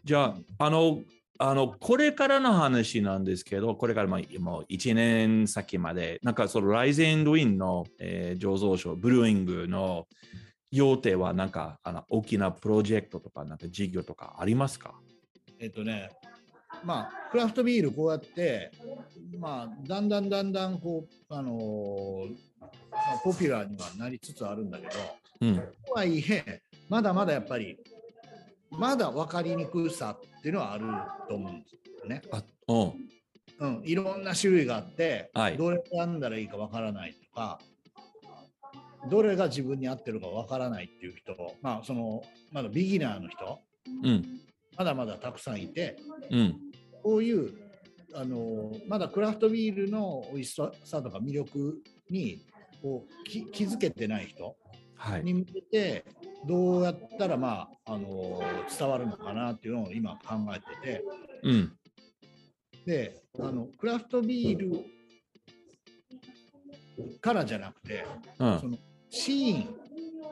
[0.04, 1.00] じゃあ、あの、
[1.38, 10.08] あの、これからの話なんですけど、これからまあもう1年先まで、なんかそのライゼン・ウィンの、えー醸造所、ブルーイングの
[10.72, 14.96] 予定はなんかあの大きなプロジェクトとか、なんか事業とかありますか？
[15.60, 16.10] えっとね、
[16.84, 18.72] まあ、クラフトビールこうやって、
[19.38, 22.72] まあ、だんだんだんだんこう、あのーまあ
[23.24, 24.92] ポピュラーにはなりつつあるんだけど、
[25.42, 25.56] うん。
[25.86, 26.62] とはいえ、
[26.92, 27.78] まだまだやっぱり、
[28.70, 30.84] まだ分かりにくさっていうのはある
[31.30, 32.22] と思うんですよね。
[32.34, 33.78] あうん。
[33.78, 35.58] うん、いろんな種類があって、はい。
[35.58, 37.60] どれ選んだらいいか分からないとか、
[39.10, 43.60] どれが自分に合ってるか分からないっていう人、まあ、そのまだビギナーの人、
[44.04, 44.26] うん。
[44.78, 45.96] まだまだたくさんいて、
[46.30, 46.60] うん。
[47.02, 47.54] こういう
[48.14, 51.78] あのまだクラフトビールの美味しさとか魅力
[52.10, 52.42] に
[52.82, 54.56] こうき気づけてない人はい
[55.24, 56.06] に向けて
[56.48, 58.42] どうやったら、まあ、あの
[58.78, 61.04] 伝わるのかなっていうのを今考えてて。
[61.44, 61.78] うん。
[62.86, 64.84] であのクラフトビール
[67.22, 68.06] からじゃなくて
[68.40, 68.60] うん。
[68.60, 68.78] その
[69.10, 69.68] シー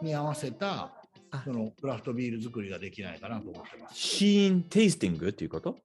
[0.01, 0.91] ンに合わせた
[1.43, 3.95] そのクラフトビール作りができないかなと思ってます。
[3.95, 5.77] シーンテイスティングっていうこと？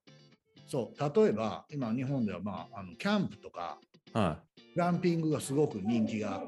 [0.67, 1.21] そう。
[1.21, 3.77] 例えば今日本では、まあ、あのキャンプとか
[4.13, 4.39] は
[4.73, 6.41] グランピングがすごく人気が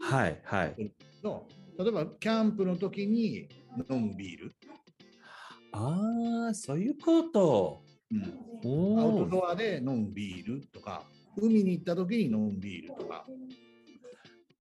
[0.00, 0.40] いはい。
[0.44, 0.92] はい
[1.24, 1.44] の
[1.78, 3.48] 例えばキャンプの時に
[3.88, 4.52] 飲むビール、
[5.72, 7.82] ああそういうこと。
[8.10, 11.02] うん、アウトドアで飲むビールとか
[11.36, 13.26] 海に行った時に飲むビールとか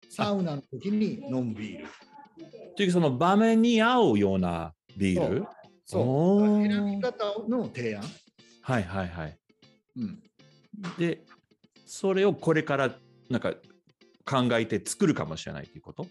[0.09, 1.85] サウナの時に飲むビール。
[2.75, 5.45] というかその場面に合うようなビール？
[5.85, 6.67] そう。
[6.67, 8.03] 選び方の提案、
[8.61, 9.39] はいはいはい。
[9.95, 10.21] うん、
[10.99, 11.23] で
[11.85, 12.91] それをこれから
[13.29, 13.53] なんか
[14.25, 16.05] 考えて作るかもしれないということ？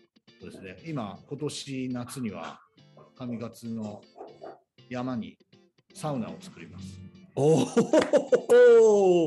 [0.46, 0.76] そうですね。
[0.86, 2.60] 今今年夏には
[3.16, 4.00] 上勝の
[4.88, 5.36] 山に
[5.92, 7.00] サウナを作ります。
[7.34, 7.66] お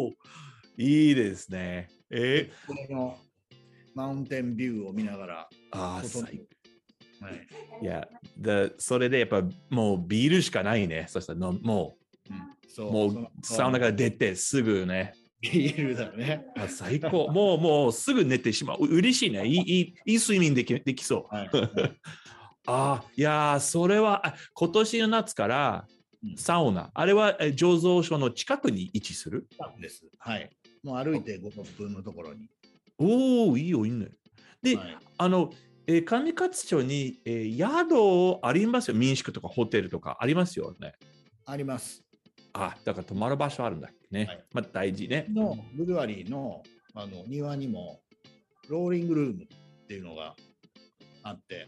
[0.05, 0.11] お
[0.77, 1.89] いいですね。
[2.09, 2.49] え？
[2.65, 3.17] これの
[3.93, 6.41] マウンテンビューを見ながら、ああ整最
[7.19, 7.47] はい。
[7.81, 8.07] いや
[8.37, 11.05] でそれでやっぱもうビールしかないね。
[11.09, 11.97] そしたらのも
[12.29, 12.37] うん、
[12.69, 13.21] そうもそう。
[13.23, 16.45] のサウナから出てすぐねビールだね。
[16.57, 17.29] あ最高。
[17.31, 18.79] もうもうすぐ寝てしまう。
[18.85, 19.45] う嬉しいね。
[19.47, 21.35] いいいいいい睡眠できできそう。
[21.35, 21.49] はい、
[22.67, 25.87] あいやーそれはあ今年の夏から
[26.21, 26.35] うん。
[26.37, 29.47] サウナ、あれはえ醸造所の近くに位置する？
[29.79, 30.05] です。
[30.17, 30.49] はい。
[30.83, 32.49] もう歩いて5、6分のところに。
[32.97, 34.09] おおいいよいいね。
[34.61, 35.49] で、はい、あの、
[35.87, 38.95] えー上勝町に、えー宿ありますよ。
[38.95, 40.93] 民宿とかホテルとかありますよね。
[41.45, 42.03] あります。
[42.53, 44.43] あだから泊まる場所あるんだっけね、はい。
[44.53, 45.25] まあ大事ね。
[45.29, 46.63] のブルワリーの
[46.95, 47.99] あの庭にも
[48.67, 49.47] ローリングルームっ
[49.87, 50.35] ていうのが
[51.23, 51.67] あって、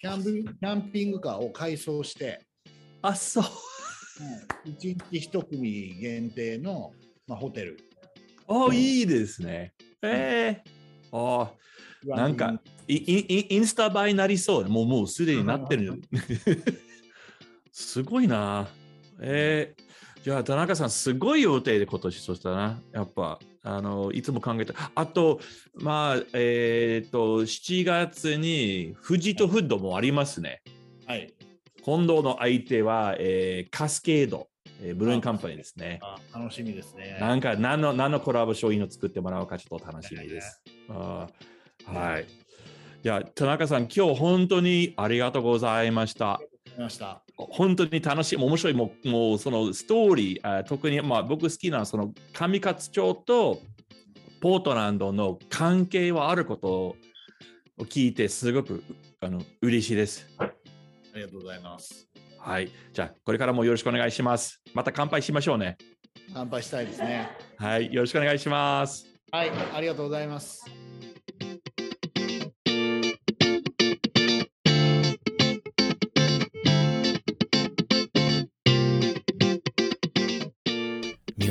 [0.00, 2.44] キャンプキャンピングカーを改装して、
[3.02, 3.44] あそう。
[4.66, 6.92] 1日1組限定の、
[7.26, 7.78] まあ、ホテル。
[8.48, 9.72] あいいですね。
[10.02, 11.52] えー、あ
[12.04, 14.68] なんかいいいインスタ映えになりそう。
[14.68, 16.00] もうもうすでになってる。
[17.72, 18.68] すごいな。
[19.20, 22.80] えー、じゃあ田中さん、すごい予定で今年そしたな。
[22.92, 24.74] やっぱ、あの、いつも考えた。
[24.94, 25.40] あと、
[25.74, 30.62] まあ、えっ、と、7月に富士とフッドもありますね。
[31.06, 31.32] はい。
[31.82, 34.48] 今度の相手は、えーカスケード、
[34.80, 36.00] えーブルーインカンパニーですね。
[36.02, 37.18] あ楽しみですね。
[37.20, 40.62] なんか何の何のコラボ商品を作ってもらうかちょっと楽しみです。
[40.88, 42.24] あーはい。
[42.24, 42.26] い
[43.02, 46.26] や、田中さん、今日本当にありがとうございました。
[46.26, 46.44] わか
[46.78, 47.23] りました。
[47.36, 53.60] 本当に楽しい、面白い、もうもうそのストーリー、あ特に、まあ、僕好きなその上勝町と
[54.40, 56.96] ポートランドの関係はあることを
[57.78, 58.84] 聞いて、すごく
[59.20, 60.28] あの嬉しいです。
[60.38, 60.52] あ
[61.14, 62.08] りがとうございます。
[62.38, 62.70] はい。
[62.92, 64.60] じゃあ、これからもよろしくお願いします。
[64.74, 65.78] また乾杯しましょうね。
[66.32, 67.30] 乾杯したいですね。
[67.56, 67.92] はい。
[67.92, 69.06] よろしくお願いします。
[69.32, 70.83] はい、ありがとうございます。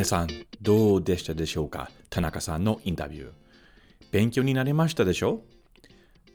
[0.03, 0.27] さん、
[0.61, 1.89] どうでしたでしょうか？
[2.09, 3.31] 田中さんのインタビュー。
[4.11, 5.41] 勉強になりましたでしょ？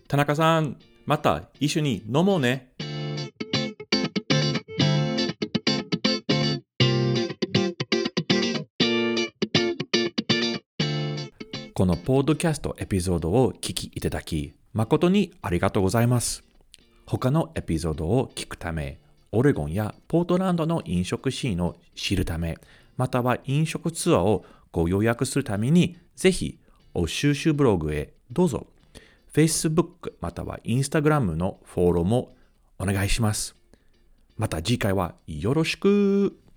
[0.08, 2.72] 田中さん、また一緒に飲もうね。
[11.74, 16.42] このポッドキャストエピソードを聞きいただき、誠にありがとうございます。
[17.06, 18.98] 他のエピソードを聞くため、
[19.30, 22.58] オレゴンやポートランドの飲食シーンを知るため、
[22.98, 26.58] または飲食ツアーをご予約するために、ぜひ、
[26.92, 28.66] お収集ブログへどうぞ。
[29.32, 32.34] Facebook または Instagram のフォローも
[32.78, 33.54] お願いします。
[34.36, 36.47] また次回はよろしく。